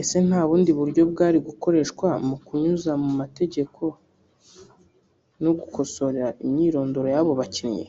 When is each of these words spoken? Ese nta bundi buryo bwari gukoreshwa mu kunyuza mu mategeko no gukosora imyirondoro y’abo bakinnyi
Ese 0.00 0.16
nta 0.26 0.40
bundi 0.48 0.70
buryo 0.78 1.02
bwari 1.10 1.38
gukoreshwa 1.46 2.08
mu 2.26 2.36
kunyuza 2.46 2.92
mu 3.02 3.10
mategeko 3.20 3.82
no 5.42 5.52
gukosora 5.60 6.24
imyirondoro 6.44 7.08
y’abo 7.14 7.32
bakinnyi 7.40 7.86